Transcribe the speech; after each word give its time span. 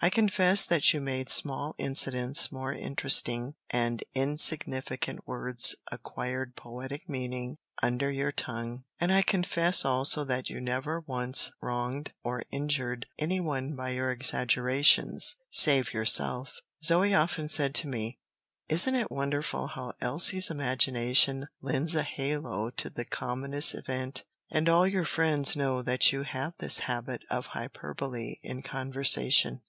I 0.00 0.10
confess 0.10 0.64
that 0.66 0.92
you 0.92 1.00
made 1.00 1.28
small 1.28 1.74
incidents 1.76 2.50
more 2.52 2.72
interesting, 2.72 3.54
and 3.70 4.02
insignificant 4.12 5.26
words 5.26 5.74
acquired 5.90 6.54
poetic 6.56 7.08
meaning 7.08 7.58
under 7.82 8.08
your 8.10 8.30
tongue. 8.30 8.84
And 9.00 9.12
I 9.12 9.22
confess 9.22 9.84
also 9.84 10.22
that 10.24 10.50
you 10.50 10.60
never 10.60 11.00
once 11.00 11.50
wronged 11.60 12.12
or 12.22 12.44
injured 12.50 13.06
any 13.18 13.40
one 13.40 13.74
by 13.74 13.90
your 13.90 14.10
exaggerations 14.12 15.36
save 15.50 15.92
yourself. 15.92 16.60
Zoe 16.84 17.14
often 17.14 17.48
said 17.48 17.74
to 17.76 17.88
me, 17.88 18.18
"Isn't 18.68 18.94
it 18.94 19.10
wonderful 19.10 19.66
how 19.68 19.94
Elsie's 20.00 20.50
imagination 20.50 21.48
lends 21.60 21.96
a 21.96 22.04
halo 22.04 22.70
to 22.70 22.90
the 22.90 23.04
commonest 23.04 23.74
event," 23.74 24.24
and 24.50 24.68
all 24.68 24.86
your 24.86 25.04
friends 25.04 25.56
know 25.56 25.82
that 25.82 26.12
you 26.12 26.22
have 26.22 26.54
this 26.58 26.80
habit 26.80 27.22
of 27.30 27.46
hyperbole 27.46 28.36
in 28.42 28.62
conversation. 28.62 29.62